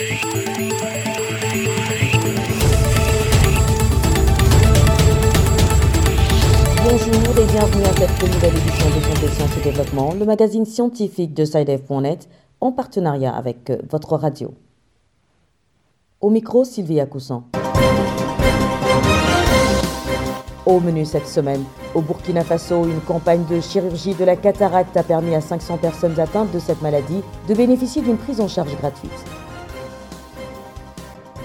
Bonjour 0.00 0.16
et 7.36 7.44
bienvenue 7.44 7.84
à 7.84 7.92
cette 7.92 8.22
nouvelle 8.22 8.56
édition 8.56 8.88
de 8.88 9.00
Santé, 9.02 9.28
Sciences 9.28 9.58
et 9.58 9.60
Développement, 9.62 10.14
le 10.14 10.24
magazine 10.24 10.64
scientifique 10.64 11.34
de 11.34 11.44
SciDev.net 11.44 12.30
en 12.62 12.72
partenariat 12.72 13.36
avec 13.36 13.70
votre 13.90 14.16
radio. 14.16 14.54
Au 16.22 16.30
micro, 16.30 16.64
Sylvia 16.64 17.04
Coussan. 17.04 17.44
Au 20.64 20.80
menu 20.80 21.04
cette 21.04 21.28
semaine, 21.28 21.64
au 21.94 22.00
Burkina 22.00 22.42
Faso, 22.42 22.86
une 22.86 23.02
campagne 23.02 23.44
de 23.50 23.60
chirurgie 23.60 24.14
de 24.14 24.24
la 24.24 24.36
cataracte 24.36 24.96
a 24.96 25.02
permis 25.02 25.34
à 25.34 25.42
500 25.42 25.76
personnes 25.76 26.18
atteintes 26.18 26.52
de 26.52 26.58
cette 26.58 26.80
maladie 26.80 27.20
de 27.48 27.54
bénéficier 27.54 28.00
d'une 28.00 28.16
prise 28.16 28.40
en 28.40 28.48
charge 28.48 28.74
gratuite. 28.78 29.26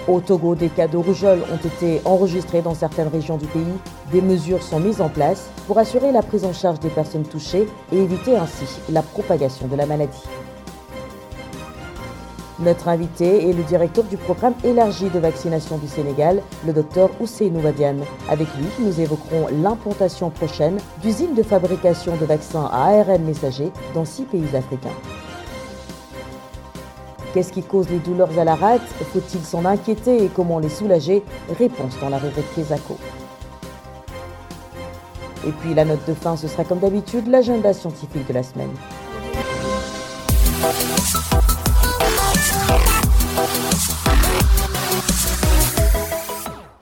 Au 0.08 0.20
Togo, 0.20 0.54
des 0.54 0.68
cas 0.68 0.86
de 0.86 0.96
rougeole 0.96 1.42
ont 1.52 1.66
été 1.66 2.00
enregistrés 2.04 2.62
dans 2.62 2.74
certaines 2.74 3.08
régions 3.08 3.38
du 3.38 3.46
pays. 3.46 3.64
Des 4.12 4.22
mesures 4.22 4.62
sont 4.62 4.78
mises 4.78 5.00
en 5.00 5.08
place 5.08 5.48
pour 5.66 5.78
assurer 5.78 6.12
la 6.12 6.22
prise 6.22 6.44
en 6.44 6.52
charge 6.52 6.78
des 6.78 6.90
personnes 6.90 7.24
touchées 7.24 7.66
et 7.90 7.98
éviter 7.98 8.36
ainsi 8.36 8.66
la 8.88 9.02
propagation 9.02 9.66
de 9.66 9.74
la 9.74 9.84
maladie. 9.84 10.22
Notre 12.60 12.88
invité 12.88 13.50
est 13.50 13.52
le 13.52 13.64
directeur 13.64 14.04
du 14.04 14.16
programme 14.16 14.54
élargi 14.64 15.10
de 15.10 15.18
vaccination 15.18 15.76
du 15.76 15.88
Sénégal, 15.88 16.40
le 16.64 16.72
docteur 16.72 17.10
Ousseinou 17.20 17.60
Wadiane. 17.60 18.04
Avec 18.30 18.46
lui, 18.56 18.66
nous 18.78 19.00
évoquerons 19.00 19.48
l'implantation 19.60 20.30
prochaine 20.30 20.78
d'usines 21.02 21.34
de 21.34 21.42
fabrication 21.42 22.16
de 22.16 22.24
vaccins 22.24 22.70
à 22.72 23.00
ARN 23.00 23.24
messager 23.24 23.72
dans 23.92 24.04
six 24.04 24.22
pays 24.22 24.56
africains. 24.56 24.88
Qu'est-ce 27.36 27.52
qui 27.52 27.62
cause 27.62 27.90
les 27.90 27.98
douleurs 27.98 28.38
à 28.38 28.44
la 28.44 28.54
rate? 28.54 28.80
Faut-il 29.12 29.44
s'en 29.44 29.66
inquiéter 29.66 30.24
et 30.24 30.28
comment 30.28 30.58
les 30.58 30.70
soulager? 30.70 31.22
Réponse 31.50 31.92
dans 32.00 32.08
la 32.08 32.16
rubrique 32.16 32.46
Kézako. 32.54 32.96
Et 35.46 35.52
puis 35.52 35.74
la 35.74 35.84
note 35.84 36.00
de 36.08 36.14
fin, 36.14 36.34
ce 36.38 36.48
sera 36.48 36.64
comme 36.64 36.78
d'habitude 36.78 37.26
l'agenda 37.26 37.74
scientifique 37.74 38.26
de 38.26 38.32
la 38.32 38.42
semaine. 38.42 38.70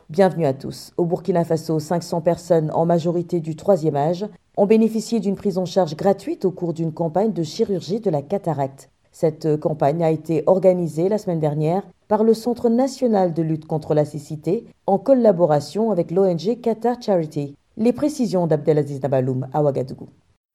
Bienvenue 0.08 0.47
à 0.47 0.52
tous. 0.52 0.92
Au 0.97 1.05
Burkina 1.05 1.44
Faso, 1.44 1.80
500 1.80 2.20
personnes, 2.20 2.70
en 2.72 2.86
majorité 2.86 3.41
du 3.41 3.56
troisième 3.56 3.97
âge, 3.97 4.25
ont 4.56 4.66
bénéficié 4.66 5.19
d'une 5.19 5.34
prise 5.34 5.58
en 5.58 5.64
charge 5.64 5.97
gratuite 5.97 6.44
au 6.44 6.52
cours 6.52 6.75
d'une 6.75 6.92
campagne 6.92 7.32
de 7.32 7.42
chirurgie 7.42 7.98
de 7.98 8.10
la 8.10 8.22
cataracte. 8.22 8.88
Cette 9.14 9.60
campagne 9.60 10.02
a 10.02 10.10
été 10.10 10.42
organisée 10.48 11.08
la 11.08 11.18
semaine 11.18 11.38
dernière 11.38 11.84
par 12.08 12.24
le 12.24 12.34
Centre 12.34 12.68
national 12.68 13.32
de 13.32 13.42
lutte 13.42 13.64
contre 13.64 13.94
la 13.94 14.04
cécité 14.04 14.64
en 14.88 14.98
collaboration 14.98 15.92
avec 15.92 16.10
l'ONG 16.10 16.60
Qatar 16.60 17.00
Charity. 17.00 17.54
Les 17.76 17.92
précisions 17.92 18.48
d'Abdelaziz 18.48 19.00
Nabaloum 19.00 19.46
à 19.52 19.62
Ouagadougou. 19.62 20.08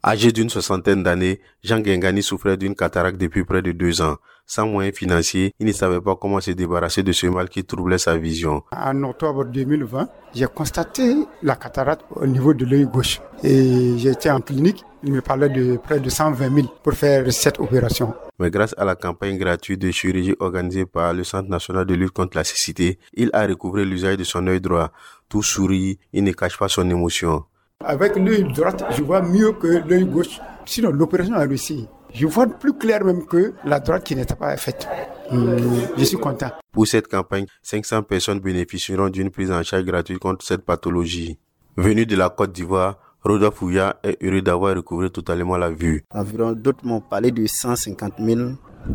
Âgé 0.06 0.34
d'une 0.34 0.50
soixantaine 0.50 1.04
d'années, 1.04 1.40
Jean 1.64 1.82
Gengani 1.82 2.22
souffrait 2.22 2.58
d'une 2.58 2.76
cataracte 2.76 3.18
depuis 3.18 3.46
près 3.46 3.62
de 3.62 3.72
deux 3.72 4.02
ans. 4.02 4.16
Sans 4.46 4.68
moyens 4.68 4.98
financiers, 4.98 5.54
il 5.60 5.68
ne 5.68 5.72
savait 5.72 6.02
pas 6.02 6.18
comment 6.18 6.42
se 6.42 6.52
débarrasser 6.52 7.02
de 7.02 7.14
ce 7.14 7.28
mal 7.28 7.48
qui 7.48 7.64
troublait 7.64 7.98
sa 7.98 8.18
vision. 8.18 8.64
En 8.76 9.04
octobre 9.04 9.46
2020, 9.46 10.10
j'ai 10.34 10.48
constaté 10.48 11.16
la 11.44 11.56
cataracte 11.56 12.04
au 12.14 12.28
niveau 12.28 12.54
de 12.54 12.66
l'œil 12.66 12.86
gauche. 12.86 13.22
Et 13.42 13.98
j'étais 13.98 14.30
en 14.30 14.42
clinique, 14.42 14.84
il 15.04 15.14
me 15.14 15.22
parlait 15.22 15.48
de 15.48 15.78
près 15.78 16.02
de 16.02 16.10
120 16.10 16.54
000 16.54 16.68
pour 16.84 16.94
faire 16.94 17.32
cette 17.32 17.58
opération. 17.62 18.14
Mais 18.40 18.50
grâce 18.50 18.74
à 18.78 18.86
la 18.86 18.96
campagne 18.96 19.38
gratuite 19.38 19.82
de 19.82 19.92
chirurgie 19.92 20.36
organisée 20.40 20.86
par 20.86 21.14
le 21.14 21.26
Centre 21.26 21.50
national 21.50 21.86
de 21.86 21.94
lutte 21.94 22.12
contre 22.12 22.38
la 22.38 22.46
cécité, 22.46 22.98
il 23.14 23.30
a 23.34 23.46
recouvré 23.46 23.84
l'usage 23.84 24.16
de 24.16 24.24
son 24.24 24.48
œil 24.48 24.62
droit. 24.62 24.92
Tout 25.28 25.44
sourit, 25.44 26.00
il 26.14 26.24
ne 26.24 26.32
cache 26.32 26.58
pas 26.58 26.70
son 26.70 26.90
émotion. 26.90 27.44
Avec 27.84 28.16
l'œil 28.16 28.44
droit, 28.54 28.72
je 28.92 29.04
vois 29.04 29.22
mieux 29.22 29.52
que 29.52 29.68
l'œil 29.88 30.06
gauche. 30.06 30.40
Sinon, 30.66 30.92
l'opération 30.92 31.34
a 31.36 31.40
réussi. 31.40 31.88
Je 32.14 32.26
vois 32.26 32.48
plus 32.48 32.74
clair 32.74 33.04
même 33.04 33.26
que 33.26 33.54
la 33.66 33.80
droite 33.80 34.04
qui 34.04 34.16
n'était 34.16 34.36
pas 34.36 34.56
faite. 34.58 34.88
je 35.32 36.04
suis 36.04 36.18
content. 36.18 36.52
Pour 36.72 36.88
cette 36.88 37.08
campagne, 37.08 37.46
500 37.62 38.04
personnes 38.04 38.40
bénéficieront 38.40 39.10
d'une 39.10 39.30
prise 39.30 39.52
en 39.52 39.64
charge 39.64 39.84
gratuite 39.84 40.20
contre 40.20 40.46
cette 40.46 40.66
pathologie. 40.66 41.38
Venu 41.78 42.06
de 42.06 42.16
la 42.16 42.30
Côte 42.30 42.52
d'Ivoire, 42.52 42.98
Rodolphe 43.22 43.62
Ouya 43.62 44.00
est 44.02 44.18
heureux 44.24 44.42
d'avoir 44.42 44.76
recouvré 44.76 45.10
totalement 45.10 45.58
la 45.58 45.70
vue. 45.70 46.06
Environ 46.12 46.54
d'autres 46.54 46.86
m'ont 46.86 47.02
parlé 47.02 47.32
de 47.32 47.46
150 47.46 48.14
000, 48.18 48.52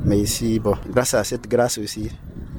mais 0.07 0.19
ici, 0.19 0.59
bon, 0.59 0.75
grâce 0.89 1.13
à 1.13 1.25
cette 1.25 1.47
grâce 1.47 1.77
aussi, 1.77 2.11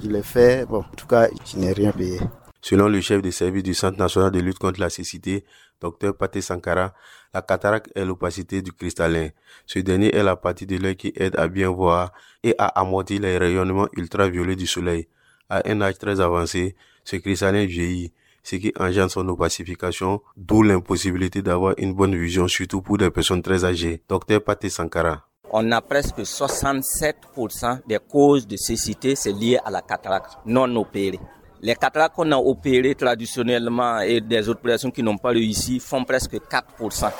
je 0.03 0.07
l'ai 0.07 0.21
fait. 0.21 0.67
Bon, 0.67 0.79
en 0.79 0.95
tout 0.95 1.07
cas, 1.07 1.27
je 1.43 1.57
n'ai 1.57 1.73
rien 1.73 1.91
payé. 1.91 2.19
Selon 2.61 2.87
le 2.87 3.01
chef 3.01 3.21
de 3.21 3.31
service 3.31 3.63
du 3.63 3.73
Centre 3.73 3.97
national 3.97 4.31
de 4.31 4.39
lutte 4.39 4.59
contre 4.59 4.79
la 4.79 4.89
cécité, 4.91 5.43
Dr 5.81 6.15
Pate 6.15 6.39
Sankara, 6.41 6.93
la 7.33 7.41
cataracte 7.41 7.91
est 7.95 8.05
l'opacité 8.05 8.61
du 8.61 8.71
cristallin. 8.71 9.29
Ce 9.65 9.79
dernier 9.79 10.15
est 10.15 10.23
la 10.23 10.35
partie 10.35 10.65
de 10.67 10.77
l'œil 10.77 10.95
qui 10.95 11.13
aide 11.15 11.35
à 11.35 11.47
bien 11.47 11.69
voir 11.69 12.11
et 12.43 12.55
à 12.59 12.67
amortir 12.79 13.21
les 13.21 13.37
rayonnements 13.37 13.87
ultraviolets 13.97 14.55
du 14.55 14.67
soleil. 14.67 15.07
À 15.49 15.67
un 15.69 15.81
âge 15.81 15.97
très 15.97 16.19
avancé, 16.21 16.75
ce 17.03 17.17
cristallin 17.17 17.65
vieillit, 17.65 18.13
ce 18.45 18.57
qui 18.57 18.71
engendre 18.79 19.11
son 19.11 19.27
opacification, 19.27 20.21
d'où 20.37 20.61
l'impossibilité 20.61 21.41
d'avoir 21.41 21.73
une 21.77 21.93
bonne 21.93 22.15
vision, 22.15 22.47
surtout 22.47 22.81
pour 22.81 22.97
des 22.97 23.09
personnes 23.09 23.41
très 23.41 23.65
âgées. 23.65 24.03
Dr 24.07 24.39
Pate 24.39 24.69
Sankara. 24.69 25.25
On 25.51 25.71
a 25.71 25.81
presque 25.81 26.19
67% 26.19 27.79
des 27.87 27.97
causes 27.97 28.45
de 28.45 28.55
cécité, 28.55 29.15
c'est 29.15 29.31
lié 29.31 29.57
à 29.65 29.71
la 29.71 29.81
cataracte 29.81 30.37
non 30.45 30.75
opérée. 30.75 31.19
Les 31.61 31.75
cataractes 31.75 32.15
qu'on 32.15 32.31
a 32.31 32.37
opérés 32.37 32.93
traditionnellement 32.93 33.99
et 34.01 34.21
des 34.21 34.47
autres 34.47 34.59
opérations 34.59 34.91
qui 34.91 35.01
n'ont 35.01 35.17
pas 35.17 35.29
réussi 35.29 35.79
font 35.79 36.03
presque 36.03 36.35
4%. 36.35 37.11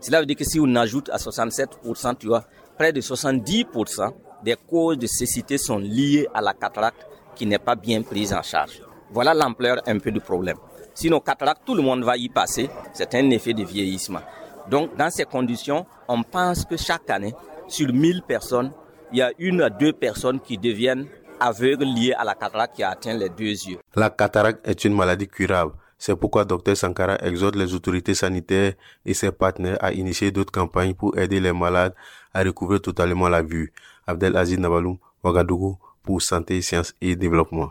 Cela 0.00 0.20
veut 0.20 0.26
dire 0.26 0.36
que 0.36 0.44
si 0.44 0.60
on 0.60 0.74
ajoute 0.74 1.08
à 1.08 1.16
67%, 1.16 2.18
tu 2.18 2.26
vois, 2.26 2.44
près 2.76 2.92
de 2.92 3.00
70% 3.00 4.12
des 4.44 4.56
causes 4.68 4.98
de 4.98 5.06
cécité 5.06 5.56
sont 5.56 5.78
liées 5.78 6.26
à 6.34 6.42
la 6.42 6.52
cataracte 6.52 7.06
qui 7.34 7.46
n'est 7.46 7.58
pas 7.58 7.76
bien 7.76 8.02
prise 8.02 8.34
en 8.34 8.42
charge. 8.42 8.82
Voilà 9.10 9.34
l'ampleur 9.34 9.80
un 9.86 9.98
peu 9.98 10.10
du 10.10 10.20
problème. 10.20 10.56
Sinon, 10.94 11.20
cataracte, 11.20 11.62
tout 11.64 11.74
le 11.74 11.82
monde 11.82 12.04
va 12.04 12.16
y 12.16 12.28
passer. 12.28 12.68
C'est 12.92 13.14
un 13.14 13.30
effet 13.30 13.52
de 13.52 13.62
vieillissement. 13.64 14.20
Donc, 14.68 14.96
dans 14.96 15.10
ces 15.10 15.24
conditions, 15.24 15.86
on 16.08 16.22
pense 16.22 16.64
que 16.64 16.76
chaque 16.76 17.08
année, 17.10 17.34
sur 17.68 17.92
1000 17.92 18.22
personnes, 18.22 18.72
il 19.12 19.18
y 19.18 19.22
a 19.22 19.30
une 19.38 19.62
à 19.62 19.70
deux 19.70 19.92
personnes 19.92 20.40
qui 20.40 20.58
deviennent 20.58 21.06
aveugle 21.38 21.84
lié 21.84 22.12
à 22.14 22.24
la 22.24 22.34
cataracte 22.34 22.76
qui 22.76 22.82
atteint 22.82 23.14
les 23.14 23.28
deux 23.28 23.44
yeux. 23.44 23.78
La 23.94 24.10
cataracte 24.10 24.66
est 24.66 24.84
une 24.84 24.94
maladie 24.94 25.28
curable. 25.28 25.72
C'est 25.98 26.16
pourquoi 26.16 26.44
Dr 26.44 26.76
Sankara 26.76 27.16
exhorte 27.22 27.56
les 27.56 27.72
autorités 27.74 28.14
sanitaires 28.14 28.74
et 29.04 29.14
ses 29.14 29.32
partenaires 29.32 29.78
à 29.80 29.92
initier 29.92 30.30
d'autres 30.30 30.52
campagnes 30.52 30.94
pour 30.94 31.16
aider 31.16 31.40
les 31.40 31.52
malades 31.52 31.94
à 32.34 32.42
recouvrir 32.42 32.82
totalement 32.82 33.28
la 33.28 33.42
vue. 33.42 33.72
Abdel 34.06 34.36
Aziz 34.36 34.58
Nabaloum, 34.58 34.98
Ouagadougou, 35.24 35.78
pour 36.02 36.20
Santé, 36.20 36.60
Sciences 36.60 36.94
et 37.00 37.16
Développement. 37.16 37.70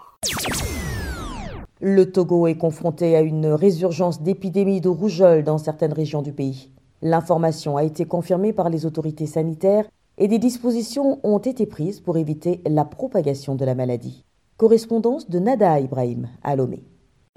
Le 1.87 2.11
Togo 2.11 2.47
est 2.47 2.57
confronté 2.57 3.15
à 3.15 3.21
une 3.21 3.45
résurgence 3.45 4.19
d'épidémies 4.19 4.81
de 4.81 4.89
rougeole 4.89 5.43
dans 5.43 5.59
certaines 5.59 5.93
régions 5.93 6.23
du 6.23 6.33
pays. 6.33 6.71
L'information 7.03 7.77
a 7.77 7.83
été 7.83 8.05
confirmée 8.05 8.53
par 8.53 8.69
les 8.69 8.87
autorités 8.87 9.27
sanitaires 9.27 9.85
et 10.17 10.27
des 10.27 10.39
dispositions 10.39 11.19
ont 11.21 11.37
été 11.37 11.67
prises 11.67 11.99
pour 11.99 12.17
éviter 12.17 12.59
la 12.65 12.85
propagation 12.85 13.53
de 13.53 13.63
la 13.65 13.75
maladie. 13.75 14.25
Correspondance 14.57 15.29
de 15.29 15.37
Nada 15.37 15.79
Ibrahim 15.79 16.27
à 16.41 16.55
Lomé. 16.55 16.81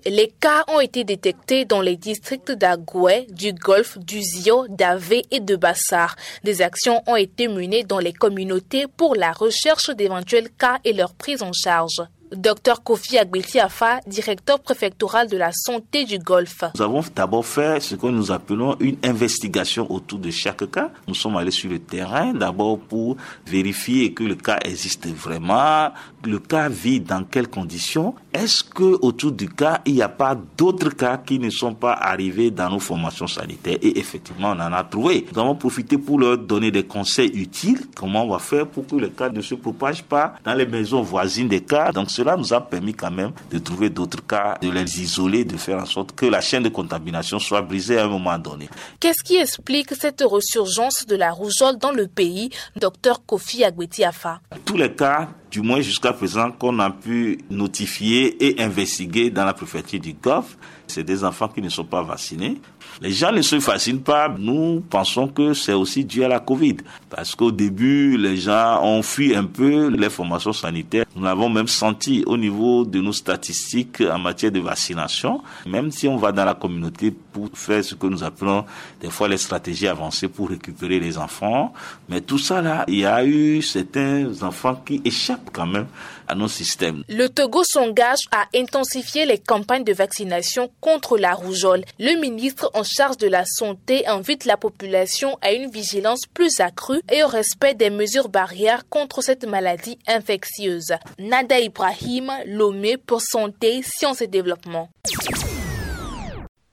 Les 0.06 0.28
cas 0.40 0.64
ont 0.74 0.80
été 0.80 1.04
détectés 1.04 1.66
dans 1.66 1.82
les 1.82 1.98
districts 1.98 2.52
d'Agoué, 2.52 3.26
du 3.30 3.52
Golfe, 3.52 3.98
du 3.98 4.22
Zio, 4.22 4.66
d'Avé 4.68 5.24
et 5.30 5.40
de 5.40 5.56
Bassar. 5.56 6.16
Des 6.42 6.62
actions 6.62 7.02
ont 7.06 7.16
été 7.16 7.48
menées 7.48 7.84
dans 7.84 7.98
les 7.98 8.14
communautés 8.14 8.86
pour 8.96 9.14
la 9.14 9.32
recherche 9.32 9.90
d'éventuels 9.90 10.48
cas 10.48 10.78
et 10.86 10.94
leur 10.94 11.12
prise 11.12 11.42
en 11.42 11.52
charge. 11.52 12.00
Docteur 12.34 12.82
Kofi 12.82 13.16
Agbetiafa, 13.16 14.00
directeur 14.06 14.60
préfectoral 14.60 15.28
de 15.28 15.36
la 15.38 15.50
santé 15.52 16.04
du 16.04 16.18
Golfe. 16.18 16.64
Nous 16.74 16.82
avons 16.82 17.02
d'abord 17.14 17.46
fait 17.46 17.80
ce 17.80 17.94
que 17.94 18.06
nous 18.06 18.30
appelons 18.30 18.76
une 18.80 18.96
investigation 19.02 19.90
autour 19.90 20.18
de 20.18 20.30
chaque 20.30 20.70
cas. 20.70 20.90
Nous 21.06 21.14
sommes 21.14 21.36
allés 21.36 21.50
sur 21.50 21.70
le 21.70 21.78
terrain 21.78 22.34
d'abord 22.34 22.78
pour 22.78 23.16
vérifier 23.46 24.12
que 24.12 24.24
le 24.24 24.34
cas 24.34 24.58
existe 24.64 25.06
vraiment, 25.08 25.90
le 26.24 26.38
cas 26.38 26.68
vit 26.68 27.00
dans 27.00 27.24
quelles 27.24 27.48
conditions. 27.48 28.14
Est-ce 28.34 28.62
que 28.62 28.98
autour 29.00 29.32
du 29.32 29.48
cas, 29.48 29.80
il 29.86 29.94
n'y 29.94 30.02
a 30.02 30.08
pas 30.08 30.36
d'autres 30.56 30.90
cas 30.90 31.16
qui 31.16 31.38
ne 31.38 31.48
sont 31.48 31.74
pas 31.74 31.94
arrivés 31.94 32.50
dans 32.50 32.68
nos 32.68 32.80
formations 32.80 33.26
sanitaires? 33.26 33.78
Et 33.80 33.98
effectivement, 33.98 34.50
on 34.50 34.60
en 34.60 34.72
a 34.72 34.84
trouvé. 34.84 35.26
Nous 35.32 35.40
avons 35.40 35.54
profité 35.54 35.96
pour 35.96 36.18
leur 36.18 36.36
donner 36.36 36.70
des 36.70 36.84
conseils 36.84 37.30
utiles. 37.34 37.80
Comment 37.96 38.24
on 38.24 38.28
va 38.28 38.38
faire 38.38 38.66
pour 38.66 38.86
que 38.86 38.96
le 38.96 39.08
cas 39.08 39.30
ne 39.30 39.40
se 39.40 39.54
propage 39.54 40.02
pas 40.02 40.34
dans 40.44 40.54
les 40.54 40.66
maisons 40.66 41.02
voisines 41.02 41.48
des 41.48 41.62
cas. 41.62 41.90
Cela 42.18 42.36
nous 42.36 42.52
a 42.52 42.60
permis 42.60 42.94
quand 42.94 43.12
même 43.12 43.30
de 43.52 43.58
trouver 43.60 43.90
d'autres 43.90 44.26
cas, 44.26 44.58
de 44.60 44.68
les 44.68 45.00
isoler, 45.00 45.44
de 45.44 45.56
faire 45.56 45.78
en 45.78 45.86
sorte 45.86 46.16
que 46.16 46.26
la 46.26 46.40
chaîne 46.40 46.64
de 46.64 46.68
contamination 46.68 47.38
soit 47.38 47.62
brisée 47.62 47.96
à 47.96 48.06
un 48.06 48.08
moment 48.08 48.36
donné. 48.36 48.68
Qu'est-ce 48.98 49.22
qui 49.22 49.36
explique 49.36 49.94
cette 49.94 50.22
ressurgence 50.22 51.06
de 51.06 51.14
la 51.14 51.30
rougeole 51.30 51.78
dans 51.78 51.92
le 51.92 52.08
pays, 52.08 52.50
docteur 52.74 53.24
Kofi 53.24 53.62
Agwetiafa 53.62 54.40
Tous 54.64 54.76
les 54.76 54.92
cas 54.92 55.28
du 55.50 55.60
moins 55.62 55.80
jusqu'à 55.80 56.12
présent, 56.12 56.50
qu'on 56.50 56.78
a 56.78 56.90
pu 56.90 57.38
notifier 57.50 58.44
et 58.44 58.62
investiguer 58.62 59.30
dans 59.30 59.44
la 59.44 59.54
préfecture 59.54 60.00
du 60.00 60.14
Golfe. 60.14 60.56
C'est 60.86 61.04
des 61.04 61.22
enfants 61.22 61.48
qui 61.48 61.60
ne 61.60 61.68
sont 61.68 61.84
pas 61.84 62.02
vaccinés. 62.02 62.58
Les 63.00 63.12
gens 63.12 63.30
ne 63.30 63.42
se 63.42 63.60
fascinent 63.60 64.00
pas. 64.00 64.34
Nous 64.38 64.82
pensons 64.88 65.28
que 65.28 65.52
c'est 65.52 65.74
aussi 65.74 66.04
dû 66.04 66.24
à 66.24 66.28
la 66.28 66.40
Covid. 66.40 66.78
Parce 67.10 67.34
qu'au 67.34 67.52
début, 67.52 68.16
les 68.16 68.38
gens 68.38 68.82
ont 68.82 69.02
fui 69.02 69.36
un 69.36 69.44
peu 69.44 69.88
les 69.88 70.10
formations 70.10 70.52
sanitaires. 70.52 71.04
Nous 71.14 71.22
l'avons 71.22 71.48
même 71.48 71.68
senti 71.68 72.24
au 72.26 72.36
niveau 72.36 72.84
de 72.84 73.00
nos 73.00 73.12
statistiques 73.12 74.00
en 74.00 74.18
matière 74.18 74.50
de 74.50 74.60
vaccination. 74.60 75.42
Même 75.66 75.90
si 75.92 76.08
on 76.08 76.16
va 76.16 76.32
dans 76.32 76.44
la 76.44 76.54
communauté 76.54 77.10
pour 77.10 77.50
faire 77.52 77.84
ce 77.84 77.94
que 77.94 78.06
nous 78.06 78.24
appelons 78.24 78.64
des 79.00 79.10
fois 79.10 79.28
les 79.28 79.36
stratégies 79.36 79.86
avancées 79.86 80.28
pour 80.28 80.48
récupérer 80.48 80.98
les 80.98 81.18
enfants. 81.18 81.72
Mais 82.08 82.20
tout 82.20 82.38
ça 82.38 82.62
là, 82.62 82.84
il 82.88 82.96
y 82.96 83.04
a 83.04 83.24
eu 83.24 83.62
certains 83.62 84.42
enfants 84.42 84.82
qui 84.84 85.00
échappent 85.04 85.37
quand 85.52 85.66
même 85.66 85.86
à 86.26 86.34
nos 86.34 86.48
systèmes. 86.48 87.02
Le 87.08 87.28
Togo 87.28 87.62
s'engage 87.64 88.28
à 88.30 88.46
intensifier 88.54 89.26
les 89.26 89.38
campagnes 89.38 89.84
de 89.84 89.92
vaccination 89.92 90.70
contre 90.80 91.18
la 91.18 91.34
rougeole. 91.34 91.84
Le 91.98 92.20
ministre 92.20 92.70
en 92.74 92.82
charge 92.82 93.16
de 93.16 93.28
la 93.28 93.44
santé 93.44 94.06
invite 94.06 94.44
la 94.44 94.56
population 94.56 95.38
à 95.40 95.52
une 95.52 95.70
vigilance 95.70 96.26
plus 96.32 96.60
accrue 96.60 97.00
et 97.10 97.22
au 97.22 97.28
respect 97.28 97.74
des 97.74 97.90
mesures 97.90 98.28
barrières 98.28 98.88
contre 98.88 99.22
cette 99.22 99.46
maladie 99.46 99.98
infectieuse. 100.06 100.92
Nada 101.18 101.58
Ibrahim, 101.60 102.30
Lomé 102.46 102.96
pour 102.96 103.20
Santé, 103.20 103.82
Sciences 103.82 104.22
et 104.22 104.26
Développement. 104.26 104.88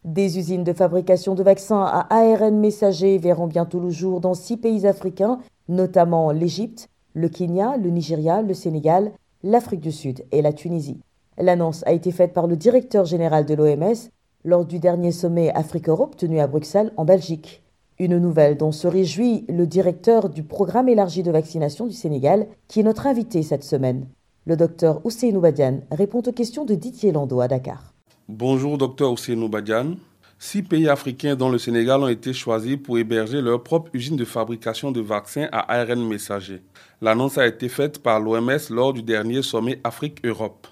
Des 0.03 0.37
usines 0.37 0.63
de 0.63 0.73
fabrication 0.73 1.33
de 1.33 1.41
vaccins 1.41 1.83
à 1.83 2.05
ARN 2.11 2.59
messager 2.59 3.17
verront 3.17 3.47
bientôt 3.47 3.79
le 3.79 3.89
jour 3.89 4.21
dans 4.21 4.35
six 4.35 4.55
pays 4.55 4.85
africains, 4.85 5.39
notamment 5.67 6.31
l'Égypte, 6.31 6.89
le 7.15 7.29
Kenya, 7.29 7.77
le 7.77 7.89
Nigeria, 7.89 8.41
le 8.41 8.53
Sénégal, 8.53 9.11
l'Afrique 9.41 9.79
du 9.79 9.91
Sud 9.91 10.25
et 10.31 10.41
la 10.41 10.53
Tunisie. 10.53 10.99
L'annonce 11.39 11.81
a 11.87 11.93
été 11.93 12.11
faite 12.11 12.33
par 12.33 12.45
le 12.45 12.57
directeur 12.57 13.05
général 13.05 13.45
de 13.45 13.53
l'OMS 13.55 14.09
lors 14.43 14.65
du 14.65 14.79
dernier 14.79 15.11
sommet 15.11 15.49
Afrique-Europe 15.53 16.17
tenu 16.17 16.39
à 16.39 16.47
Bruxelles 16.47 16.91
en 16.97 17.05
Belgique. 17.05 17.63
Une 17.97 18.17
nouvelle 18.17 18.57
dont 18.57 18.73
se 18.73 18.87
réjouit 18.87 19.45
le 19.47 19.65
directeur 19.65 20.29
du 20.29 20.43
programme 20.43 20.89
élargi 20.89 21.23
de 21.23 21.31
vaccination 21.31 21.87
du 21.87 21.93
Sénégal, 21.93 22.47
qui 22.67 22.81
est 22.81 22.83
notre 22.83 23.07
invité 23.07 23.41
cette 23.41 23.63
semaine. 23.63 24.07
Le 24.45 24.57
docteur 24.57 24.99
Ousseinou 25.05 25.39
Badian 25.39 25.79
répond 25.91 26.21
aux 26.21 26.31
questions 26.33 26.65
de 26.65 26.75
Didier 26.75 27.13
Lando 27.13 27.39
à 27.39 27.47
Dakar. 27.47 27.93
Bonjour, 28.27 28.77
docteur 28.77 29.11
Ousseinou 29.13 29.47
Badian. 29.47 29.95
Six 30.37 30.63
pays 30.63 30.89
africains 30.89 31.35
dont 31.35 31.49
le 31.49 31.57
Sénégal 31.57 32.01
ont 32.01 32.07
été 32.07 32.33
choisis 32.33 32.75
pour 32.77 32.97
héberger 32.97 33.41
leur 33.41 33.63
propre 33.63 33.89
usine 33.93 34.17
de 34.17 34.25
fabrication 34.25 34.91
de 34.91 34.99
vaccins 34.99 35.47
à 35.51 35.79
ARN 35.79 36.05
messager. 36.07 36.61
L'annonce 37.01 37.37
a 37.37 37.47
été 37.47 37.69
faite 37.69 38.03
par 38.03 38.19
l'OMS 38.19 38.69
lors 38.69 38.93
du 38.93 39.01
dernier 39.01 39.41
sommet 39.41 39.79
Afrique-Europe. 39.83 40.67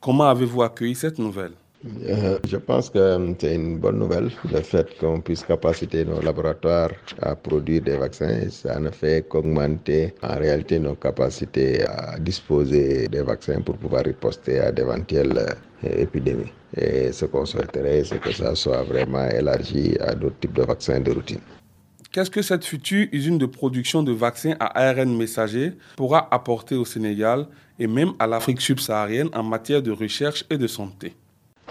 Comment 0.00 0.28
avez-vous 0.28 0.62
accueilli 0.62 0.94
cette 0.94 1.18
nouvelle? 1.18 1.52
Euh, 1.84 2.38
je 2.48 2.56
pense 2.58 2.90
que 2.90 3.34
c'est 3.40 3.54
une 3.56 3.78
bonne 3.78 3.98
nouvelle, 3.98 4.30
le 4.52 4.60
fait 4.60 4.86
qu'on 4.98 5.20
puisse 5.20 5.42
capaciter 5.42 6.04
nos 6.04 6.20
laboratoires 6.20 6.90
à 7.20 7.34
produire 7.34 7.82
des 7.82 7.96
vaccins. 7.96 8.48
Ça 8.50 8.78
ne 8.78 8.90
fait 8.90 9.26
qu'augmenter 9.28 10.14
en 10.22 10.36
réalité 10.38 10.78
nos 10.78 10.94
capacités 10.94 11.84
à 11.84 12.18
disposer 12.20 13.08
des 13.08 13.22
vaccins 13.22 13.60
pour 13.60 13.76
pouvoir 13.76 14.04
riposter 14.04 14.60
à 14.60 14.70
d'éventuelles 14.70 15.36
euh, 15.84 16.02
épidémies. 16.02 16.52
Et 16.76 17.10
ce 17.12 17.24
qu'on 17.26 17.44
souhaiterait, 17.44 18.04
c'est 18.04 18.20
que 18.20 18.32
ça 18.32 18.54
soit 18.54 18.84
vraiment 18.84 19.28
élargi 19.28 19.96
à 20.00 20.14
d'autres 20.14 20.38
types 20.40 20.54
de 20.54 20.62
vaccins 20.62 21.00
de 21.00 21.10
routine. 21.10 21.40
Qu'est-ce 22.12 22.30
que 22.30 22.42
cette 22.42 22.64
future 22.64 23.08
usine 23.10 23.38
de 23.38 23.46
production 23.46 24.02
de 24.02 24.12
vaccins 24.12 24.54
à 24.60 24.66
ARN 24.88 25.16
messager 25.16 25.72
pourra 25.96 26.28
apporter 26.30 26.76
au 26.76 26.84
Sénégal 26.84 27.46
et 27.78 27.86
même 27.86 28.12
à 28.18 28.26
l'Afrique 28.26 28.60
subsaharienne 28.60 29.30
en 29.32 29.42
matière 29.42 29.82
de 29.82 29.90
recherche 29.90 30.44
et 30.50 30.58
de 30.58 30.66
santé? 30.66 31.14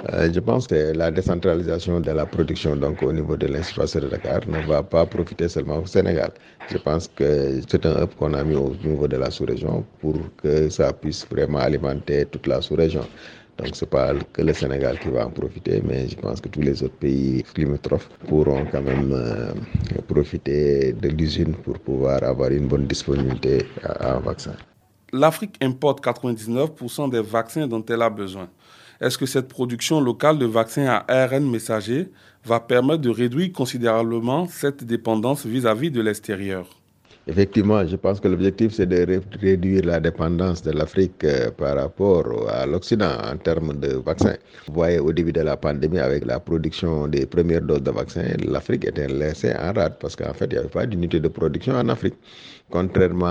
Euh, 0.09 0.31
je 0.33 0.39
pense 0.39 0.68
que 0.68 0.94
la 0.95 1.12
décentralisation 1.12 2.00
de 2.00 2.12
la 2.12 2.25
production 2.25 2.75
donc 2.75 3.03
au 3.03 3.13
niveau 3.13 3.38
de 3.38 3.48
l'Institut 3.48 4.00
de 4.00 4.07
Dakar 4.07 4.42
ne 4.48 4.59
va 4.68 4.81
pas 4.81 5.06
profiter 5.06 5.48
seulement 5.48 5.77
au 5.80 5.86
Sénégal. 5.86 6.31
Je 6.71 6.77
pense 6.77 7.07
que 7.07 7.62
c'est 7.69 7.86
un 7.86 8.03
hub 8.03 8.09
qu'on 8.18 8.33
a 8.33 8.44
mis 8.44 8.56
au 8.56 8.74
niveau 8.83 9.07
de 9.07 9.18
la 9.18 9.30
sous-région 9.30 9.86
pour 10.00 10.15
que 10.42 10.69
ça 10.69 10.92
puisse 10.94 11.27
vraiment 11.30 11.59
alimenter 11.59 12.25
toute 12.25 12.48
la 12.48 12.62
sous-région. 12.62 13.06
Donc 13.57 13.75
ce 13.75 13.86
n'est 13.86 13.89
pas 13.89 14.13
que 14.33 14.42
le 14.42 14.53
Sénégal 14.53 14.98
qui 14.98 15.09
va 15.09 15.27
en 15.27 15.30
profiter, 15.30 15.83
mais 15.86 16.07
je 16.07 16.15
pense 16.15 16.42
que 16.42 16.50
tous 16.50 16.62
les 16.62 16.81
autres 16.81 16.95
pays 16.95 17.44
limitrophes 17.56 18.09
pourront 18.27 18.65
quand 18.71 18.81
même 18.81 19.12
euh, 19.13 19.51
profiter 20.07 20.94
de 20.94 21.09
l'usine 21.09 21.53
pour 21.53 21.77
pouvoir 21.77 22.24
avoir 22.24 22.50
une 22.50 22.68
bonne 22.68 22.88
disponibilité 22.88 23.65
en 24.03 24.19
vaccins. 24.19 24.56
L'Afrique 25.13 25.57
importe 25.62 26.03
99% 26.03 27.12
des 27.12 27.21
vaccins 27.21 27.68
dont 27.68 27.86
elle 27.88 28.01
a 28.01 28.09
besoin. 28.09 28.48
Est-ce 29.01 29.18
que 29.18 29.25
cette 29.25 29.48
production 29.48 30.00
locale 30.00 30.38
de 30.38 30.45
vaccins 30.45 30.86
à 30.86 31.06
ARN 31.07 31.50
messager 31.50 32.12
va 32.45 32.59
permettre 32.59 33.01
de 33.01 33.09
réduire 33.09 33.51
considérablement 33.51 34.45
cette 34.48 34.83
dépendance 34.83 35.44
vis-à-vis 35.44 35.89
de 35.89 36.01
l'extérieur? 36.01 36.68
Effectivement, 37.25 37.86
je 37.86 37.95
pense 37.95 38.19
que 38.19 38.27
l'objectif, 38.27 38.74
c'est 38.74 38.86
de 38.86 39.21
réduire 39.39 39.86
la 39.86 40.00
dépendance 40.00 40.62
de 40.62 40.71
l'Afrique 40.71 41.24
euh, 41.24 41.50
par 41.51 41.75
rapport 41.77 42.48
à 42.50 42.65
l'Occident 42.68 43.12
en 43.24 43.38
termes 43.38 43.80
de 43.80 43.94
vaccins. 43.94 44.38
Vous 44.68 44.74
voyez, 44.74 45.00
au 45.00 45.12
début 45.12 45.31
de 45.31 45.42
la 45.42 45.57
pandémie, 45.57 46.00
avec 46.00 46.25
la 46.25 46.39
production 46.39 47.07
des 47.07 47.25
premières 47.25 47.62
doses 47.62 47.83
de 47.83 47.92
vaccins, 47.92 48.25
l'Afrique 48.44 48.86
était 48.86 49.07
laissée 49.07 49.53
en 49.53 49.71
rade 49.74 49.98
parce 50.00 50.15
qu'en 50.15 50.33
fait, 50.33 50.45
il 50.45 50.53
n'y 50.53 50.57
avait 50.57 50.68
pas 50.68 50.86
d'unité 50.86 51.19
de 51.19 51.27
production 51.27 51.74
en 51.75 51.89
Afrique. 51.89 52.15
Contrairement 52.71 53.27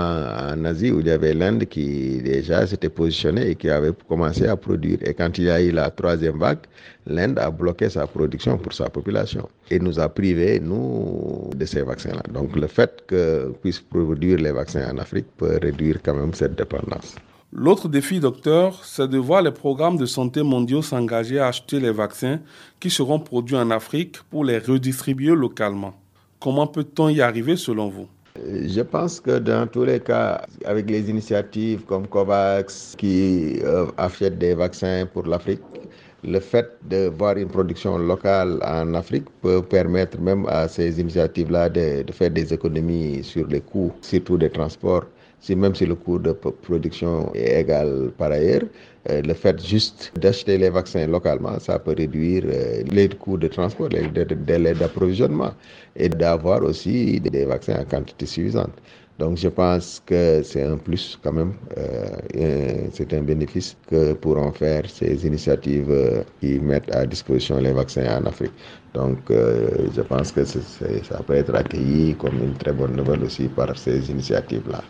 en 0.53 0.63
Asie, 0.65 0.91
où 0.91 0.99
il 0.99 1.07
y 1.07 1.09
avait 1.09 1.33
l'Inde 1.33 1.65
qui 1.65 2.21
déjà 2.21 2.67
s'était 2.67 2.89
positionnée 2.89 3.49
et 3.49 3.55
qui 3.55 3.69
avait 3.69 3.91
commencé 4.07 4.45
à 4.45 4.55
produire. 4.55 4.99
Et 5.03 5.15
quand 5.15 5.35
il 5.39 5.45
y 5.45 5.49
a 5.49 5.59
eu 5.59 5.71
la 5.71 5.89
troisième 5.89 6.37
vague, 6.37 6.59
l'Inde 7.07 7.39
a 7.39 7.49
bloqué 7.49 7.89
sa 7.89 8.05
production 8.05 8.59
pour 8.59 8.71
sa 8.71 8.87
population 8.89 9.49
et 9.71 9.79
nous 9.79 9.99
a 9.99 10.07
privés, 10.09 10.59
nous, 10.59 11.49
de 11.55 11.65
ces 11.65 11.81
vaccins-là. 11.81 12.21
Donc 12.31 12.55
le 12.55 12.67
fait 12.67 13.03
que 13.07 13.51
puisse 13.61 13.79
produire 13.79 14.37
les 14.37 14.51
vaccins 14.51 14.87
en 14.93 14.99
Afrique 14.99 15.25
peut 15.35 15.57
réduire 15.59 15.97
quand 16.03 16.13
même 16.13 16.35
cette 16.35 16.55
dépendance. 16.55 17.15
L'autre 17.51 17.89
défi, 17.89 18.19
docteur, 18.19 18.79
c'est 18.85 19.09
de 19.09 19.17
voir 19.17 19.41
les 19.41 19.51
programmes 19.51 19.97
de 19.97 20.05
santé 20.05 20.43
mondiaux 20.43 20.83
s'engager 20.83 21.39
à 21.39 21.47
acheter 21.47 21.79
les 21.79 21.91
vaccins 21.91 22.39
qui 22.79 22.89
seront 22.91 23.19
produits 23.19 23.57
en 23.57 23.71
Afrique 23.71 24.19
pour 24.29 24.45
les 24.45 24.59
redistribuer 24.59 25.35
localement. 25.35 25.95
Comment 26.39 26.67
peut-on 26.67 27.09
y 27.09 27.21
arriver 27.21 27.57
selon 27.57 27.89
vous? 27.89 28.07
Je 28.35 28.81
pense 28.81 29.19
que 29.19 29.39
dans 29.39 29.67
tous 29.67 29.83
les 29.83 29.99
cas, 29.99 30.41
avec 30.65 30.89
les 30.89 31.09
initiatives 31.09 31.83
comme 31.85 32.07
COVAX 32.07 32.95
qui 32.97 33.59
euh, 33.63 33.87
achètent 33.97 34.37
des 34.37 34.53
vaccins 34.53 35.05
pour 35.11 35.23
l'Afrique, 35.25 35.61
le 36.23 36.39
fait 36.39 36.69
de 36.83 37.09
voir 37.09 37.35
une 37.37 37.47
production 37.49 37.97
locale 37.97 38.59
en 38.63 38.93
Afrique 38.93 39.25
peut 39.41 39.61
permettre 39.61 40.19
même 40.21 40.45
à 40.47 40.67
ces 40.67 40.99
initiatives-là 40.99 41.69
de, 41.69 42.03
de, 42.03 42.11
faire 42.11 42.29
des 42.29 42.53
économies 42.53 43.23
sur 43.23 43.47
les 43.47 43.61
coûts, 43.61 43.91
surtout 44.01 44.37
des 44.37 44.49
transports. 44.49 45.05
Si 45.41 45.55
même 45.55 45.73
si 45.73 45.87
le 45.87 45.95
coût 45.95 46.19
de 46.19 46.33
production 46.33 47.31
est 47.33 47.61
égal 47.61 48.11
par 48.15 48.31
ailleurs, 48.31 48.61
euh, 49.09 49.23
le 49.23 49.33
fait 49.33 49.59
juste 49.65 50.11
d'acheter 50.21 50.55
les 50.59 50.69
vaccins 50.69 51.07
localement, 51.07 51.57
ça 51.59 51.79
peut 51.79 51.95
réduire 51.97 52.43
euh, 52.45 52.83
les 52.91 53.09
coûts 53.09 53.37
de 53.37 53.47
transport, 53.47 53.89
les 53.89 54.07
délais 54.07 54.75
d'approvisionnement 54.75 55.51
et 55.95 56.09
d'avoir 56.09 56.61
aussi 56.63 57.19
des 57.19 57.45
vaccins 57.45 57.79
en 57.81 57.85
quantité 57.85 58.27
suffisante. 58.27 58.73
Donc 59.17 59.37
je 59.37 59.47
pense 59.47 60.01
que 60.05 60.43
c'est 60.43 60.63
un 60.63 60.77
plus 60.77 61.17
quand 61.23 61.33
même, 61.33 61.53
euh, 61.77 62.87
c'est 62.93 63.11
un 63.13 63.21
bénéfice 63.23 63.75
que 63.89 64.13
pourront 64.13 64.51
faire 64.51 64.83
ces 64.87 65.25
initiatives 65.25 66.23
qui 66.39 66.59
mettent 66.59 66.93
à 66.93 67.07
disposition 67.07 67.57
les 67.57 67.71
vaccins 67.73 68.05
en 68.21 68.25
Afrique. 68.27 68.53
Donc 68.93 69.17
je 69.29 70.01
pense 70.01 70.31
que 70.31 70.43
ça 70.45 71.23
peut 71.25 71.33
être 71.35 71.55
accueilli 71.55 72.13
comme 72.15 72.37
une 72.43 72.53
très 72.55 72.73
bonne 72.73 72.95
nouvelle 72.95 73.23
aussi 73.23 73.47
par 73.47 73.75
ces 73.77 74.09
initiatives-là. 74.11 74.83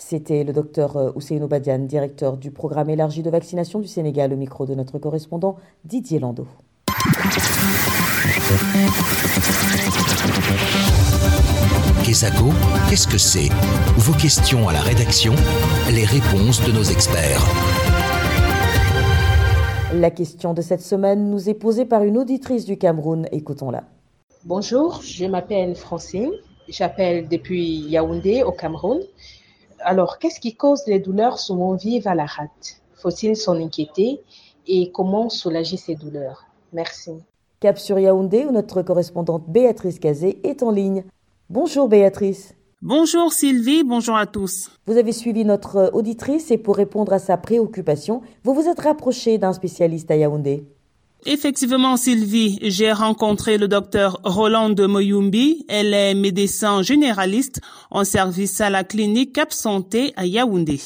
C'était 0.00 0.44
le 0.44 0.54
docteur 0.54 0.96
euh, 0.96 1.10
Ousseinou 1.14 1.46
Badian, 1.46 1.80
directeur 1.80 2.38
du 2.38 2.50
programme 2.50 2.88
élargi 2.88 3.22
de 3.22 3.28
vaccination 3.28 3.80
du 3.80 3.86
Sénégal, 3.86 4.32
au 4.32 4.36
micro 4.36 4.64
de 4.64 4.74
notre 4.74 4.98
correspondant 4.98 5.56
Didier 5.84 6.18
Landau. 6.18 6.46
Kesako, 12.02 12.46
qu'est-ce 12.88 13.06
que 13.06 13.18
c'est? 13.18 13.50
Vos 13.98 14.14
questions 14.14 14.68
à 14.70 14.72
la 14.72 14.80
rédaction, 14.80 15.34
les 15.92 16.04
réponses 16.06 16.64
de 16.66 16.72
nos 16.72 16.82
experts. 16.82 17.42
La 19.92 20.10
question 20.10 20.54
de 20.54 20.62
cette 20.62 20.80
semaine 20.80 21.30
nous 21.30 21.50
est 21.50 21.54
posée 21.54 21.84
par 21.84 22.04
une 22.04 22.16
auditrice 22.16 22.64
du 22.64 22.78
Cameroun. 22.78 23.26
Écoutons-la. 23.32 23.84
Bonjour, 24.44 25.02
je 25.04 25.26
m'appelle 25.26 25.76
Francine. 25.76 26.32
J'appelle 26.68 27.28
depuis 27.28 27.80
Yaoundé 27.80 28.42
au 28.44 28.52
Cameroun. 28.52 29.00
Alors, 29.82 30.18
qu'est-ce 30.18 30.40
qui 30.40 30.54
cause 30.54 30.82
les 30.86 31.00
douleurs 31.00 31.38
souvent 31.38 31.74
vives 31.74 32.06
à 32.06 32.14
la 32.14 32.26
rate? 32.26 32.80
Faut-il 32.94 33.36
s'en 33.36 33.56
inquiéter? 33.56 34.20
Et 34.66 34.90
comment 34.92 35.28
soulager 35.28 35.76
ces 35.76 35.94
douleurs? 35.94 36.44
Merci. 36.72 37.12
Cap 37.60 37.78
sur 37.78 37.98
Yaoundé, 37.98 38.44
où 38.44 38.52
notre 38.52 38.82
correspondante 38.82 39.44
Béatrice 39.48 39.98
Cazé 39.98 40.40
est 40.44 40.62
en 40.62 40.70
ligne. 40.70 41.04
Bonjour 41.48 41.88
Béatrice. 41.88 42.54
Bonjour 42.82 43.32
Sylvie, 43.32 43.84
bonjour 43.84 44.16
à 44.16 44.26
tous. 44.26 44.70
Vous 44.86 44.96
avez 44.96 45.12
suivi 45.12 45.44
notre 45.44 45.90
auditrice 45.92 46.50
et 46.50 46.56
pour 46.56 46.76
répondre 46.76 47.12
à 47.12 47.18
sa 47.18 47.36
préoccupation, 47.36 48.22
vous 48.44 48.54
vous 48.54 48.68
êtes 48.68 48.80
rapproché 48.80 49.36
d'un 49.36 49.52
spécialiste 49.52 50.10
à 50.10 50.16
Yaoundé. 50.16 50.64
Effectivement, 51.26 51.96
Sylvie, 51.98 52.58
j'ai 52.62 52.92
rencontré 52.92 53.58
le 53.58 53.68
docteur 53.68 54.20
Roland 54.24 54.70
de 54.70 54.86
Moyumbi. 54.86 55.66
Elle 55.68 55.92
est 55.92 56.14
médecin 56.14 56.82
généraliste 56.82 57.60
en 57.90 58.04
service 58.04 58.60
à 58.60 58.70
la 58.70 58.84
clinique 58.84 59.34
Cap 59.34 59.52
Santé 59.52 60.12
à 60.16 60.24
Yaoundé. 60.24 60.80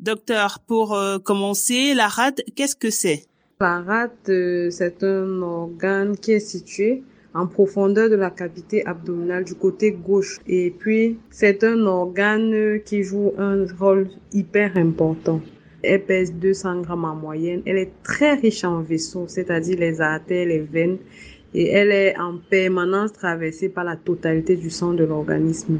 Docteur, 0.00 0.60
pour 0.66 0.94
euh, 0.94 1.18
commencer, 1.18 1.94
la 1.94 2.08
rate, 2.08 2.40
qu'est-ce 2.56 2.76
que 2.76 2.90
c'est? 2.90 3.26
La 3.60 3.82
rate, 3.82 4.28
euh, 4.30 4.70
c'est 4.70 5.02
un 5.04 5.42
organe 5.42 6.16
qui 6.16 6.32
est 6.32 6.40
situé 6.40 7.02
en 7.34 7.46
profondeur 7.46 8.08
de 8.08 8.16
la 8.16 8.30
cavité 8.30 8.86
abdominale 8.86 9.44
du 9.44 9.54
côté 9.54 9.92
gauche. 9.92 10.38
Et 10.46 10.70
puis, 10.70 11.18
c'est 11.30 11.62
un 11.62 11.80
organe 11.86 12.80
qui 12.84 13.02
joue 13.02 13.32
un 13.38 13.66
rôle 13.78 14.08
hyper 14.32 14.76
important. 14.76 15.40
Elle 15.84 16.04
pèse 16.04 16.34
200 16.34 16.82
grammes 16.82 17.04
en 17.04 17.14
moyenne. 17.14 17.62
Elle 17.66 17.78
est 17.78 17.92
très 18.02 18.34
riche 18.34 18.64
en 18.64 18.80
vaisseaux, 18.80 19.26
c'est-à-dire 19.28 19.78
les 19.78 20.00
artères, 20.00 20.46
les 20.46 20.60
veines. 20.60 20.98
Et 21.52 21.68
elle 21.68 21.92
est 21.92 22.18
en 22.18 22.38
permanence 22.38 23.12
traversée 23.12 23.68
par 23.68 23.84
la 23.84 23.96
totalité 23.96 24.56
du 24.56 24.70
sang 24.70 24.92
de 24.92 25.04
l'organisme. 25.04 25.78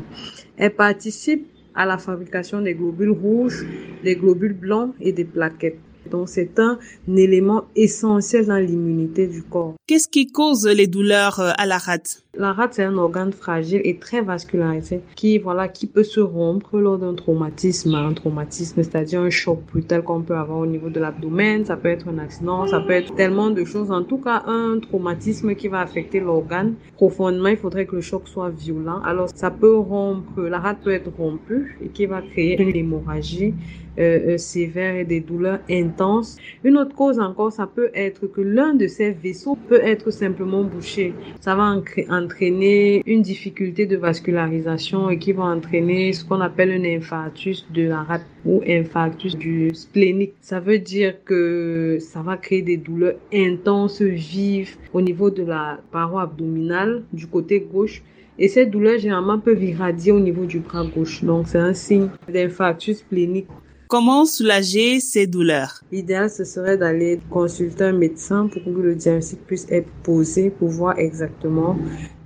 Elle 0.56 0.70
participe 0.70 1.46
à 1.74 1.84
la 1.84 1.98
fabrication 1.98 2.60
des 2.60 2.74
globules 2.74 3.10
rouges, 3.10 3.66
des 4.04 4.14
globules 4.14 4.52
blancs 4.52 4.94
et 5.00 5.12
des 5.12 5.24
plaquettes. 5.24 5.78
Donc 6.10 6.28
c'est 6.28 6.58
un 6.58 6.78
élément 7.08 7.64
essentiel 7.76 8.46
dans 8.46 8.58
l'immunité 8.58 9.26
du 9.26 9.42
corps. 9.42 9.74
Qu'est-ce 9.86 10.08
qui 10.08 10.26
cause 10.26 10.66
les 10.66 10.86
douleurs 10.86 11.40
euh, 11.40 11.50
à 11.56 11.66
la 11.66 11.78
rate? 11.78 12.22
La 12.36 12.52
rate 12.52 12.74
c'est 12.74 12.82
un 12.82 12.96
organe 12.96 13.32
fragile 13.32 13.80
et 13.84 13.96
très 13.98 14.20
vascularisé 14.20 15.00
qui 15.14 15.38
voilà 15.38 15.68
qui 15.68 15.86
peut 15.86 16.02
se 16.02 16.20
rompre 16.20 16.78
lors 16.78 16.98
d'un 16.98 17.14
traumatisme, 17.14 17.94
un 17.94 18.12
traumatisme 18.12 18.82
c'est-à-dire 18.82 19.20
un 19.20 19.30
choc 19.30 19.60
brutal 19.70 20.02
qu'on 20.02 20.22
peut 20.22 20.36
avoir 20.36 20.58
au 20.58 20.66
niveau 20.66 20.90
de 20.90 20.98
l'abdomen, 20.98 21.64
ça 21.64 21.76
peut 21.76 21.88
être 21.88 22.08
un 22.08 22.18
accident, 22.18 22.66
ça 22.66 22.80
peut 22.80 22.92
être 22.92 23.14
tellement 23.14 23.50
de 23.50 23.64
choses. 23.64 23.90
En 23.90 24.02
tout 24.02 24.18
cas 24.18 24.42
un 24.46 24.78
traumatisme 24.80 25.54
qui 25.54 25.68
va 25.68 25.80
affecter 25.80 26.20
l'organe 26.20 26.74
profondément. 26.94 27.48
Il 27.48 27.56
faudrait 27.56 27.86
que 27.86 27.96
le 27.96 28.02
choc 28.02 28.26
soit 28.26 28.50
violent. 28.50 29.00
Alors 29.04 29.28
ça 29.34 29.50
peut 29.50 29.76
rompre, 29.76 30.40
la 30.42 30.58
rate 30.58 30.78
peut 30.82 30.92
être 30.92 31.10
rompue 31.16 31.78
et 31.82 31.88
qui 31.88 32.06
va 32.06 32.22
créer 32.22 32.60
une 32.60 32.74
hémorragie 32.74 33.54
euh, 33.98 34.34
euh, 34.34 34.38
sévères 34.38 34.96
et 34.96 35.04
des 35.04 35.20
douleurs 35.20 35.60
intenses. 35.70 36.36
Une 36.64 36.76
autre 36.76 36.94
cause 36.94 37.20
encore, 37.20 37.52
ça 37.52 37.66
peut 37.66 37.90
être 37.94 38.26
que 38.26 38.40
l'un 38.40 38.74
de 38.74 38.86
ces 38.86 39.10
vaisseaux 39.10 39.56
peut 39.68 39.80
être 39.82 40.10
simplement 40.10 40.64
bouché. 40.64 41.14
Ça 41.40 41.54
va 41.54 41.76
entraîner 42.10 43.02
une 43.06 43.22
difficulté 43.22 43.86
de 43.86 43.96
vascularisation 43.96 45.10
et 45.10 45.18
qui 45.18 45.32
va 45.32 45.44
entraîner 45.44 46.12
ce 46.12 46.24
qu'on 46.24 46.40
appelle 46.40 46.72
un 46.72 46.84
infarctus 46.84 47.66
de 47.72 47.82
la 47.82 48.02
rate 48.02 48.26
ou 48.44 48.62
infarctus 48.66 49.36
du 49.36 49.70
splénique. 49.74 50.34
Ça 50.40 50.60
veut 50.60 50.78
dire 50.78 51.22
que 51.24 51.98
ça 52.00 52.22
va 52.22 52.36
créer 52.36 52.62
des 52.62 52.76
douleurs 52.76 53.14
intenses, 53.32 54.02
vives 54.02 54.76
au 54.92 55.00
niveau 55.00 55.30
de 55.30 55.44
la 55.44 55.80
paroi 55.92 56.22
abdominale 56.22 57.04
du 57.12 57.26
côté 57.26 57.60
gauche 57.60 58.02
et 58.38 58.48
cette 58.48 58.70
douleur 58.70 58.98
généralement 58.98 59.38
peuvent 59.38 59.62
irradier 59.62 60.12
au 60.12 60.20
niveau 60.20 60.44
du 60.44 60.58
bras 60.58 60.84
gauche. 60.84 61.22
Donc 61.22 61.46
c'est 61.46 61.58
un 61.58 61.74
signe 61.74 62.08
d'infarctus 62.28 62.98
splénique. 62.98 63.46
Comment 63.94 64.24
soulager 64.24 64.98
ces 64.98 65.28
douleurs? 65.28 65.84
L'idéal, 65.92 66.28
ce 66.28 66.42
serait 66.42 66.76
d'aller 66.76 67.20
consulter 67.30 67.84
un 67.84 67.92
médecin 67.92 68.48
pour 68.48 68.64
que 68.64 68.80
le 68.80 68.96
diagnostic 68.96 69.38
puisse 69.46 69.68
être 69.70 69.88
posé 70.02 70.50
pour 70.50 70.68
voir 70.68 70.98
exactement 70.98 71.76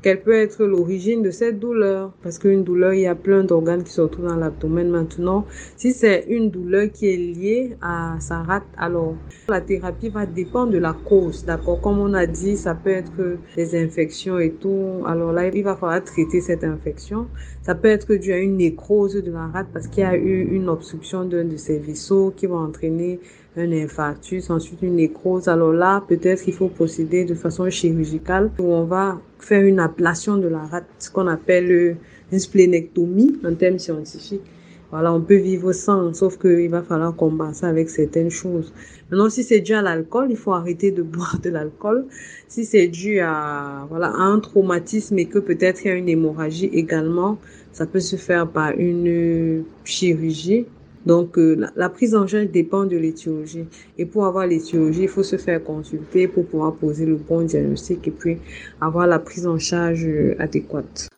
quelle 0.03 0.23
peut 0.23 0.35
être 0.35 0.65
l'origine 0.65 1.23
de 1.23 1.31
cette 1.31 1.59
douleur. 1.59 2.13
Parce 2.23 2.39
qu'une 2.39 2.65
douleur, 2.65 2.95
il 2.95 3.01
y 3.01 3.07
a 3.07 3.15
plein 3.15 3.43
d'organes 3.45 3.83
qui 3.83 3.93
se 3.93 4.01
retrouvent 4.01 4.29
dans 4.29 4.37
l'abdomen 4.37 4.89
maintenant. 4.89 5.45
Si 5.77 5.93
c'est 5.93 6.27
une 6.29 6.51
douleur 6.51 6.91
qui 6.93 7.09
est 7.09 7.17
liée 7.17 7.77
à 7.83 8.17
sa 8.21 8.43
rate, 8.43 8.65
alors 8.77 9.15
la 9.49 9.61
thérapie 9.61 10.09
va 10.09 10.27
dépendre 10.27 10.73
de 10.73 10.79
la 10.79 10.93
cause. 10.93 11.45
D'accord? 11.45 11.81
Comme 11.81 11.99
on 11.99 12.15
a 12.15 12.27
dit, 12.27 12.57
ça 12.57 12.75
peut 12.75 12.91
être 12.91 13.39
des 13.57 13.83
infections 13.83 14.39
et 14.39 14.53
tout. 14.53 15.03
Alors 15.07 15.33
là, 15.33 15.49
il 15.49 15.65
va 15.65 15.75
falloir 15.75 16.03
traiter 16.05 16.41
cette 16.41 16.65
infection. 16.65 17.27
Ça 17.63 17.75
peut 17.75 17.89
être 17.89 18.15
dû 18.15 18.33
à 18.33 18.39
une 18.39 18.57
nécrose 18.57 19.15
de 19.15 19.31
la 19.31 19.47
rate 19.49 19.69
parce 19.73 19.89
qu'il 19.89 20.03
y 20.03 20.07
a 20.07 20.17
eu 20.17 20.49
une 20.53 20.69
obstruction 20.69 21.25
d'un 21.25 21.45
de 21.45 21.57
ses 21.57 21.79
vaisseaux 21.79 22.33
qui 22.35 22.47
va 22.47 22.57
entraîner 22.57 23.21
un 23.59 23.73
infarctus, 23.73 24.51
ensuite 24.51 24.83
une 24.83 24.97
nécrose. 24.97 25.49
Alors 25.49 25.73
là, 25.73 26.03
peut-être 26.09 26.43
qu'il 26.43 26.55
faut 26.55 26.69
procéder 26.69 27.25
de 27.25 27.35
façon 27.35 27.69
chirurgicale 27.71 28.51
où 28.59 28.73
on 28.73 28.85
va 28.85 29.21
faire 29.39 29.65
une 29.65 29.81
ablation 29.81 30.37
de 30.37 30.49
la 30.49 30.61
rate, 30.67 30.87
ce 30.99 31.11
qu'on 31.11 31.27
appelle 31.27 31.97
une 32.33 32.39
splénectomie 32.39 33.39
en 33.45 33.55
termes 33.55 33.79
scientifiques. 33.79 34.43
Voilà, 34.91 35.13
on 35.13 35.21
peut 35.21 35.37
vivre 35.37 35.73
sans, 35.73 36.15
sauf 36.15 36.39
qu'il 36.39 36.71
va 36.71 36.83
falloir 36.83 37.15
combattre 37.15 37.65
avec 37.65 37.91
certaines 37.91 38.31
choses. 38.31 38.73
Maintenant, 39.11 39.29
si 39.29 39.43
c'est 39.43 39.61
dû 39.61 39.75
à 39.75 39.83
l'alcool, 39.83 40.29
il 40.31 40.37
faut 40.37 40.53
arrêter 40.53 40.91
de 40.91 41.03
boire 41.15 41.39
de 41.43 41.51
l'alcool. 41.51 42.07
Si 42.49 42.65
c'est 42.65 42.89
dû 42.89 43.21
à, 43.21 43.87
voilà, 43.91 44.07
à 44.07 44.23
un 44.23 44.41
traumatisme 44.41 45.19
et 45.19 45.27
que 45.27 45.39
peut-être 45.39 45.85
il 45.85 45.89
y 45.89 45.91
a 45.91 45.95
une 45.95 46.09
hémorragie 46.09 46.71
également, 46.73 47.39
ça 47.73 47.85
peut 47.87 48.01
se 48.01 48.17
faire 48.17 48.49
par 48.49 48.73
une 48.79 49.65
chirurgie 49.85 50.65
donc, 51.09 51.39
euh, 51.39 51.67
la, 51.75 51.89
prise 51.89 52.15
en 52.15 52.27
charge 52.27 52.51
dépend 52.51 52.85
de 52.85 52.99
l'étiologie. 52.99 53.65
Et 53.97 54.05
pour 54.05 54.27
avoir 54.27 54.47
l'étiologie, 54.47 55.05
il 55.05 55.09
faut 55.09 55.23
se 55.23 55.37
faire 55.37 55.65
consulter 55.65 56.29
pour 56.29 56.45
pouvoir 56.45 56.75
poser 56.75 57.07
le 57.07 57.17
bon 57.17 57.41
diagnostic 57.41 58.07
et 58.07 58.11
puis 58.11 58.37
avoir 58.79 59.07
la 59.07 59.19
prise 59.19 59.47
en 59.47 59.59
charge 59.59 60.05
euh, 60.05 60.37
adéquate. 60.39 61.09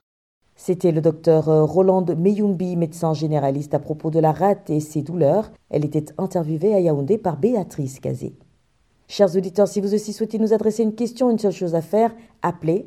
C'était 0.54 0.92
le 0.92 1.00
docteur 1.00 1.48
euh, 1.48 1.64
Roland 1.64 2.06
Meyumbi, 2.16 2.76
médecin 2.76 3.14
généraliste 3.14 3.74
à 3.74 3.80
propos 3.80 4.10
de 4.10 4.20
la 4.20 4.30
rate 4.30 4.70
et 4.70 4.78
ses 4.78 5.02
douleurs. 5.02 5.50
Elle 5.70 5.84
était 5.84 6.04
interviewée 6.18 6.72
à 6.72 6.78
Yaoundé 6.78 7.18
par 7.18 7.36
Béatrice 7.36 7.98
Kazé. 7.98 8.34
Chers 9.08 9.34
auditeurs, 9.36 9.66
si 9.66 9.80
vous 9.80 9.92
aussi 9.92 10.12
souhaitez 10.12 10.38
nous 10.38 10.52
adresser 10.52 10.84
une 10.84 10.94
question, 10.94 11.32
une 11.32 11.38
seule 11.40 11.50
chose 11.50 11.74
à 11.74 11.82
faire, 11.82 12.14
appelez 12.42 12.86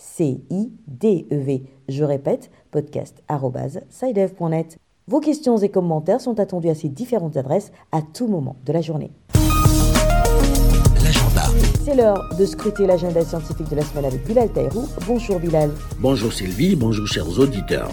S-C-I-D-E-V. 0.00 1.62
Je 1.88 2.04
répète, 2.04 2.50
podcast.sidev.net. 2.70 4.78
Vos 5.08 5.20
questions 5.20 5.58
et 5.58 5.68
commentaires 5.68 6.20
sont 6.20 6.38
attendus 6.40 6.68
à 6.68 6.74
ces 6.74 6.88
différentes 6.88 7.36
adresses 7.36 7.72
à 7.92 8.00
tout 8.00 8.28
moment 8.28 8.56
de 8.64 8.72
la 8.72 8.80
journée. 8.80 9.10
L'agenda. 11.02 11.42
C'est 11.84 11.94
l'heure 11.94 12.34
de 12.38 12.46
scruter 12.46 12.86
l'agenda 12.86 13.24
scientifique 13.24 13.68
de 13.68 13.76
la 13.76 13.82
semaine 13.82 14.04
avec 14.04 14.24
Bilal 14.24 14.50
Taïrou. 14.50 14.86
Bonjour 15.06 15.40
Bilal. 15.40 15.70
Bonjour 15.98 16.32
Sylvie, 16.32 16.76
bonjour 16.76 17.06
chers 17.06 17.38
auditeurs. 17.38 17.90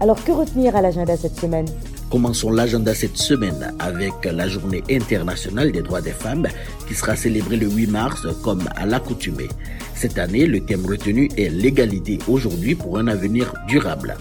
Alors 0.00 0.22
que 0.24 0.32
retenir 0.32 0.76
à 0.76 0.82
l'agenda 0.82 1.16
cette 1.16 1.38
semaine? 1.38 1.66
Commençons 2.10 2.50
l'agenda 2.52 2.94
cette 2.94 3.16
semaine 3.16 3.74
avec 3.80 4.12
la 4.24 4.48
journée 4.48 4.82
internationale 4.88 5.72
des 5.72 5.82
droits 5.82 6.00
des 6.00 6.12
femmes 6.12 6.46
qui 6.86 6.94
sera 6.94 7.16
célébrée 7.16 7.56
le 7.56 7.68
8 7.68 7.88
mars 7.88 8.26
comme 8.44 8.62
à 8.76 8.86
l'accoutumée. 8.86 9.48
Cette 9.94 10.16
année, 10.18 10.46
le 10.46 10.60
thème 10.60 10.86
retenu 10.86 11.28
est 11.36 11.48
l'égalité 11.48 12.18
aujourd'hui 12.28 12.76
pour 12.76 12.98
un 12.98 13.08
avenir 13.08 13.52
durable. 13.66 14.16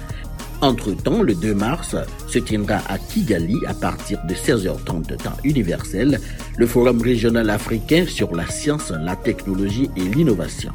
Entre-temps, 0.62 1.22
le 1.22 1.36
2 1.36 1.54
mars 1.54 1.96
se 2.27 2.39
tiendra 2.39 2.82
à 2.88 2.98
Kigali 2.98 3.58
à 3.68 3.74
partir 3.75 4.20
de 4.27 4.34
16h30 4.34 5.18
temps 5.18 5.38
universel 5.44 6.20
le 6.58 6.65
Forum 6.65 7.01
régional 7.01 7.50
africain 7.51 8.06
sur 8.08 8.34
la 8.36 8.48
science, 8.48 8.92
la 8.92 9.15
technologie 9.15 9.92
et 9.96 10.01
l'innovation 10.01 10.72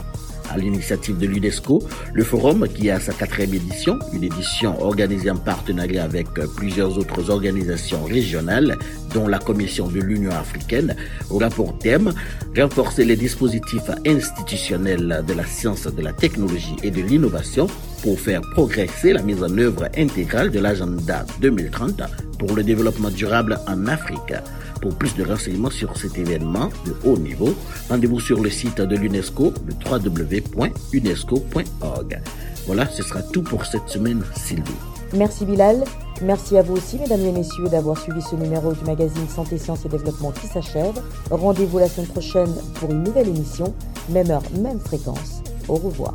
à 0.50 0.58
l'initiative 0.58 1.16
de 1.18 1.26
l'UNESCO, 1.26 1.82
le 2.12 2.24
forum 2.24 2.68
qui 2.68 2.90
a 2.90 3.00
sa 3.00 3.12
quatrième 3.12 3.54
édition, 3.54 3.98
une 4.12 4.24
édition 4.24 4.80
organisée 4.82 5.30
en 5.30 5.36
partenariat 5.36 6.04
avec 6.04 6.28
plusieurs 6.56 6.98
autres 6.98 7.30
organisations 7.30 8.04
régionales, 8.04 8.76
dont 9.14 9.28
la 9.28 9.38
Commission 9.38 9.88
de 9.88 10.00
l'Union 10.00 10.32
africaine, 10.32 10.96
aura 11.30 11.48
pour 11.48 11.78
thème 11.78 12.12
renforcer 12.56 13.04
les 13.04 13.16
dispositifs 13.16 13.90
institutionnels 14.06 15.24
de 15.26 15.32
la 15.32 15.46
science, 15.46 15.86
de 15.86 16.02
la 16.02 16.12
technologie 16.12 16.76
et 16.82 16.90
de 16.90 17.00
l'innovation 17.00 17.68
pour 18.02 18.18
faire 18.18 18.40
progresser 18.52 19.12
la 19.12 19.22
mise 19.22 19.42
en 19.42 19.56
œuvre 19.58 19.88
intégrale 19.96 20.50
de 20.50 20.58
l'agenda 20.58 21.26
2030 21.40 22.02
pour 22.38 22.54
le 22.54 22.62
développement 22.62 23.10
durable 23.10 23.58
en 23.66 23.86
Afrique. 23.86 24.34
Pour 24.80 24.96
plus 24.96 25.14
de 25.14 25.24
renseignements 25.24 25.70
sur 25.70 25.94
cet 25.96 26.16
événement 26.16 26.70
de 26.86 26.94
haut 27.04 27.18
niveau, 27.18 27.54
rendez-vous 27.88 28.20
sur 28.20 28.40
le 28.42 28.48
site 28.48 28.80
de 28.80 28.96
l'UNESCO, 28.96 29.52
le 29.66 29.74
www.unesco.org. 29.90 32.20
Voilà, 32.66 32.86
ce 32.86 33.02
sera 33.02 33.22
tout 33.22 33.42
pour 33.42 33.66
cette 33.66 33.88
semaine, 33.88 34.22
Sylvie. 34.36 34.72
Merci 35.12 35.44
Bilal. 35.44 35.84
Merci 36.22 36.56
à 36.56 36.62
vous 36.62 36.76
aussi, 36.76 36.98
mesdames 36.98 37.24
et 37.24 37.32
messieurs, 37.32 37.68
d'avoir 37.68 37.98
suivi 37.98 38.22
ce 38.22 38.36
numéro 38.36 38.72
du 38.72 38.84
magazine 38.84 39.28
Santé, 39.28 39.58
Sciences 39.58 39.84
et 39.84 39.88
Développement 39.88 40.30
qui 40.30 40.46
s'achève. 40.46 40.94
Rendez-vous 41.30 41.78
la 41.78 41.88
semaine 41.88 42.08
prochaine 42.08 42.54
pour 42.74 42.90
une 42.90 43.02
nouvelle 43.02 43.28
émission, 43.28 43.74
même 44.08 44.30
heure, 44.30 44.42
même 44.60 44.78
fréquence. 44.78 45.42
Au 45.68 45.74
revoir. 45.74 46.14